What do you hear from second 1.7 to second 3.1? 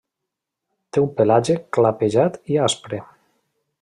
clapejat i aspre.